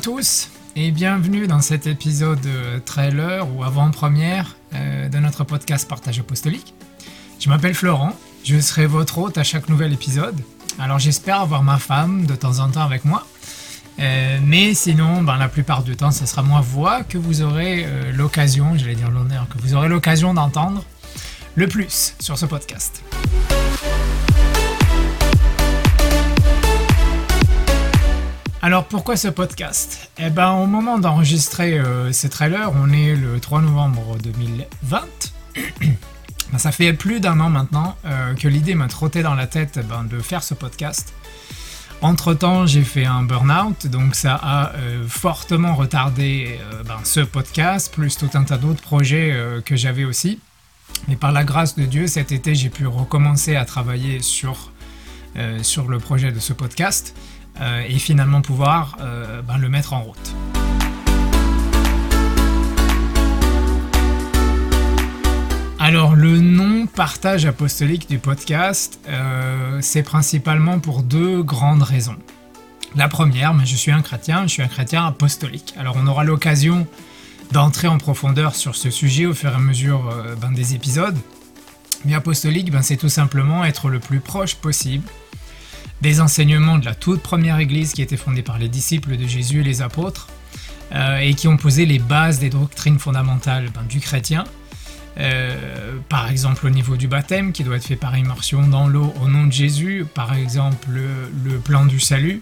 [0.00, 6.20] tous et bienvenue dans cet épisode euh, trailer ou avant-première euh, de notre podcast Partage
[6.20, 6.72] Apostolique.
[7.40, 8.12] Je m'appelle Florent,
[8.44, 10.36] je serai votre hôte à chaque nouvel épisode.
[10.78, 13.26] Alors j'espère avoir ma femme de temps en temps avec moi.
[13.98, 17.86] Euh, mais sinon, ben, la plupart du temps, ce sera moi voix que vous aurez
[18.12, 20.84] l'occasion, j'allais dire l'honneur, que vous aurez l'occasion d'entendre
[21.56, 23.02] le plus sur ce podcast.
[28.68, 30.10] Alors pourquoi ce podcast?
[30.18, 35.00] Eh ben au moment d'enregistrer euh, ces trailers, on est le 3 novembre 2020.
[36.52, 39.80] Ben, ça fait plus d'un an maintenant euh, que l'idée m'a trotté dans la tête
[39.88, 41.14] ben, de faire ce podcast.
[42.02, 47.90] Entre temps, j'ai fait un burn-out, donc ça a euh, fortement retardé ben, ce podcast,
[47.90, 50.40] plus tout un tas d'autres projets que j'avais aussi.
[51.08, 54.72] Mais par la grâce de Dieu, cet été, j'ai pu recommencer à travailler sur,
[55.62, 57.14] sur le projet de ce podcast.
[57.60, 60.34] Euh, et finalement pouvoir euh, ben, le mettre en route.
[65.80, 72.16] Alors le nom partage apostolique du podcast, euh, c'est principalement pour deux grandes raisons.
[72.94, 75.74] La première, mais je suis un chrétien, je suis un chrétien apostolique.
[75.76, 76.86] Alors on aura l'occasion
[77.50, 81.16] d'entrer en profondeur sur ce sujet au fur et à mesure ben, des épisodes.
[82.04, 85.04] Mais apostolique, ben, c'est tout simplement être le plus proche possible
[86.00, 89.60] des enseignements de la toute première église qui était fondée par les disciples de Jésus
[89.60, 90.28] et les apôtres,
[90.92, 94.44] euh, et qui ont posé les bases des doctrines fondamentales ben, du chrétien.
[95.18, 99.12] Euh, par exemple au niveau du baptême qui doit être fait par immersion dans l'eau
[99.20, 102.40] au nom de Jésus, par exemple le, plan du salut,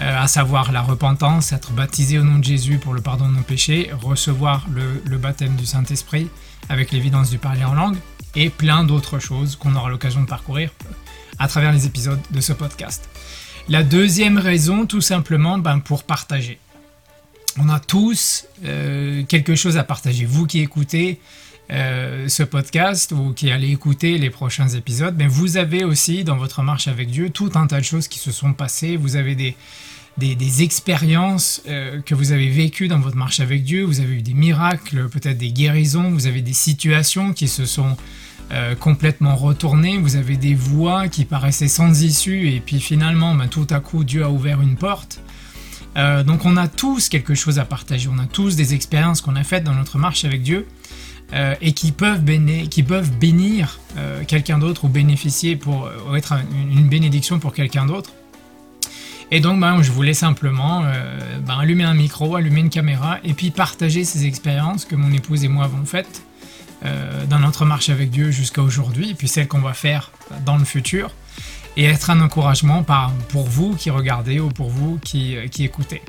[0.00, 3.36] euh, à savoir la repentance, être baptisé au nom de Jésus pour le pardon de
[3.36, 6.28] nos péchés, recevoir le, le baptême du Saint-Esprit
[6.68, 7.96] avec l'évidence du parler en langue,
[8.34, 10.70] et plein d'autres choses qu'on aura l'occasion de parcourir
[11.38, 13.08] à travers les épisodes de ce podcast.
[13.68, 16.58] La deuxième raison, tout simplement, ben, pour partager.
[17.58, 20.24] On a tous euh, quelque chose à partager.
[20.24, 21.20] Vous qui écoutez
[21.72, 26.36] euh, ce podcast ou qui allez écouter les prochains épisodes, ben, vous avez aussi dans
[26.36, 28.96] votre marche avec Dieu tout un tas de choses qui se sont passées.
[28.96, 29.56] Vous avez des,
[30.16, 33.82] des, expériences euh, que vous avez vécues dans votre marche avec Dieu.
[33.82, 36.10] Vous avez eu des miracles, peut-être des guérisons.
[36.10, 37.96] Vous avez des situations qui se sont
[38.52, 43.48] euh, complètement retourné, vous avez des voies qui paraissaient sans issue et puis finalement ben,
[43.48, 45.20] tout à coup Dieu a ouvert une porte.
[45.96, 49.34] Euh, donc on a tous quelque chose à partager, on a tous des expériences qu'on
[49.34, 50.68] a faites dans notre marche avec Dieu
[51.32, 53.80] euh, et qui peuvent, bénir
[54.28, 56.34] quelqu'un d'autre ou bénéficier pour être
[56.70, 58.12] une, bénédiction pour quelqu'un d'autre.
[59.32, 60.84] Et donc ben, je voulais simplement
[61.44, 65.42] ben, allumer un micro, allumer une caméra et puis partager ces expériences que mon épouse
[65.42, 66.22] et moi avons faites
[66.82, 70.12] dans notre marche avec Dieu jusqu'à aujourd'hui, puis celle qu'on va faire
[70.44, 71.10] dans le futur,
[71.76, 72.84] et être un encouragement
[73.28, 76.02] pour vous qui regardez ou pour vous qui, euh, écoutez.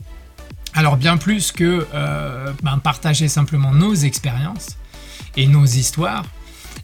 [0.73, 4.77] Alors bien plus que euh, ben, partager simplement nos expériences
[5.35, 6.25] et nos histoires,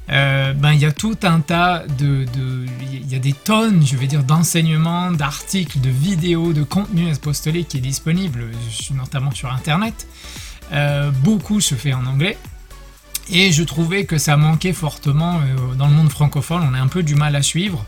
[0.08, 2.26] ben, il y a tout un tas de,
[2.92, 7.70] il y a des tonnes, je vais dire, d'enseignements, d'articles, de vidéos, de contenu apostolique
[7.70, 8.52] qui est disponible,
[8.94, 10.08] notamment sur Internet.
[11.24, 12.38] beaucoup se fait en anglais,
[13.30, 16.64] et je trouvais que ça manquait fortement euh, dans le monde francophone.
[16.70, 17.86] On a un peu du mal à suivre,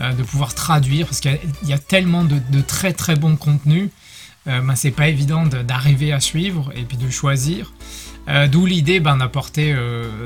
[0.00, 3.90] euh, de pouvoir traduire, parce qu'il y, a tellement de, très très bons contenus.
[4.46, 7.72] Euh, ben, c'est pas évident d'arriver à suivre et puis de choisir.
[8.50, 9.72] D'où l'idée ben, d'apporter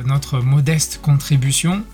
[0.06, 1.84] notre modeste contribution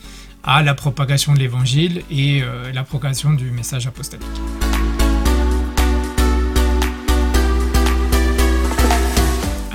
[0.45, 4.25] à la propagation de l'évangile et la propagation du message apostolique.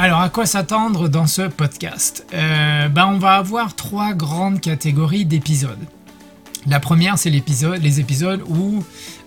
[0.03, 5.25] Alors, à quoi s'attendre dans ce podcast euh, ben, On va avoir trois grandes catégories
[5.25, 5.77] d'épisodes.
[6.65, 8.83] La première, c'est les épisodes où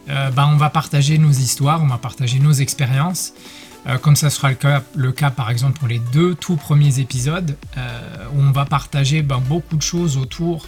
[0.08, 3.34] euh, ben, on va partager nos histoires, on va partager nos expériences,
[3.86, 6.98] euh, comme ça sera le cas, le cas, par exemple pour les deux tout premiers
[6.98, 7.56] épisodes,
[8.34, 10.66] où on va partager ben, beaucoup de choses autour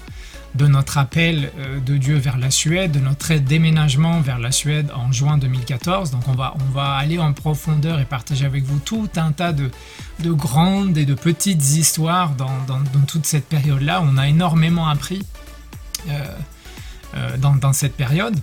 [0.56, 4.91] de notre appel euh, de Dieu vers la Suède, de notre déménagement vers la Suède
[4.94, 6.11] en juin 2014.
[6.11, 9.53] Donc on va, on va aller en profondeur et partager avec vous tout un tas
[9.53, 9.70] de,
[10.25, 12.49] grandes et de petites histoires dans,
[13.06, 14.03] toute cette période-là.
[14.03, 15.25] On a énormément appris
[16.08, 16.25] euh,
[17.17, 18.37] euh, dans, cette période.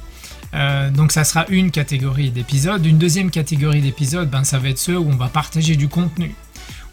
[0.94, 2.86] donc ça sera une catégorie d'épisodes.
[2.86, 6.36] Une deuxième catégorie d'épisodes, ben, ça va être ceux où on va partager du contenu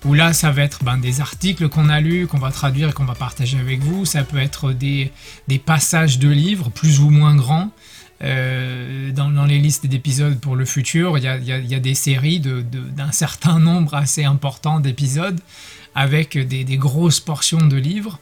[0.05, 2.93] où là ça va être ben, des articles qu'on a lus, qu'on va traduire et
[2.93, 4.05] qu'on va partager avec vous.
[4.05, 5.13] Ça peut être des,
[5.65, 7.71] passages de livres plus ou moins grands.
[8.23, 13.59] Euh, dans, les listes d'épisodes pour le futur, il y a, des séries d'un certain
[13.59, 15.41] nombre assez important d'épisodes
[15.95, 18.19] avec des, grosses portions de livres.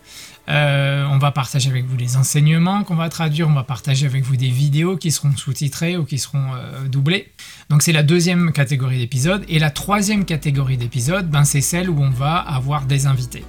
[0.49, 4.25] Euh, on va partager avec vous les enseignements qu'on va traduire, on va partager avec
[4.25, 7.31] vous des vidéos qui seront sous-titrées ou qui seront euh, doublées.
[7.69, 9.45] Donc c'est la deuxième catégorie d'épisodes.
[9.49, 13.45] Et la troisième catégorie d'épisodes, ben, c'est celle où on va avoir des invités.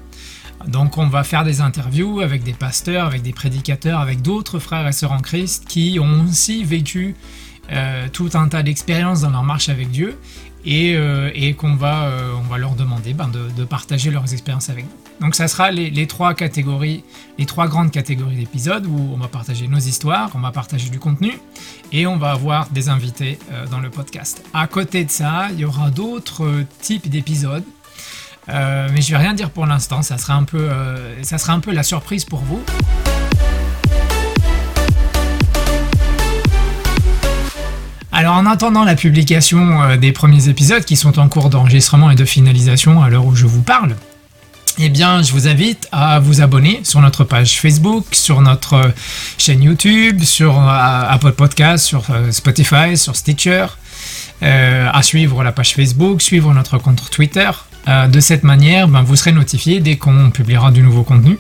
[0.67, 4.87] Donc on va faire des interviews avec des pasteurs, avec des prédicateurs, avec d'autres frères
[4.87, 7.15] et sœurs en Christ qui ont aussi vécu
[7.71, 10.17] euh, tout un tas d'expériences dans leur marche avec Dieu
[10.65, 14.91] et, euh, qu'on va, euh, va leur demander ben, de, partager leurs expériences avec nous.
[15.21, 17.03] Donc ça sera les, trois catégories,
[17.37, 20.99] les trois grandes catégories d'épisodes où on va partager nos histoires, on va partager du
[20.99, 21.33] contenu
[21.91, 23.37] et on va avoir des invités
[23.69, 24.43] dans le podcast.
[24.53, 27.65] À côté de ça, il y aura d'autres types d'épisodes
[28.49, 31.71] euh, mais je vais rien dire pour l'instant, ça sera euh, ça sera un peu
[31.71, 32.63] la surprise pour vous.
[38.19, 42.15] Alors en attendant la publication euh, des premiers épisodes qui sont en cours d'enregistrement et
[42.15, 43.95] de finalisation à l'heure où je vous parle,
[44.77, 48.91] eh bien je vous invite à vous abonner sur notre page Facebook, sur notre
[49.37, 53.67] chaîne YouTube, sur Apple Podcast, sur Spotify, sur Stitcher,
[54.41, 57.49] à suivre la page Facebook, suivre notre compte Twitter,
[57.87, 61.37] euh, de cette manière, ben, vous serez notifié dès qu'on publiera du nouveau contenu.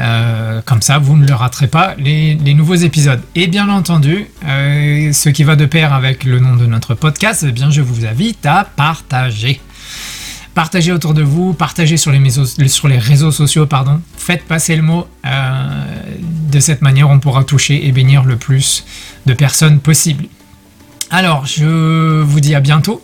[0.00, 3.20] Euh, comme ça, vous ne le raterez pas les, nouveaux épisodes.
[3.34, 7.44] Et bien entendu, euh, ce qui va de pair avec le nom de notre podcast,
[7.48, 9.60] eh bien, je vous invite à partager.
[10.54, 14.00] Partagez autour de vous, partagez sur les, sur les réseaux sociaux, pardon.
[14.16, 15.06] Faites passer le mot.
[15.24, 18.84] de cette manière, on pourra toucher et bénir le plus
[19.26, 20.26] de personnes possible.
[21.10, 23.02] Alors, je vous dis à bientôt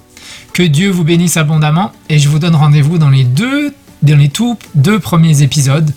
[0.52, 4.28] que Dieu vous bénisse abondamment et je vous donne rendez-vous dans les deux dans les
[4.28, 5.90] tout deux premiers épisodes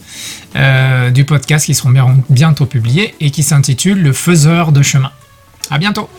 [0.56, 1.94] euh, du podcast qui seront
[2.30, 5.12] bientôt publiés et qui s'intitule Le faiseur de chemin.
[5.70, 6.10] À bientôt.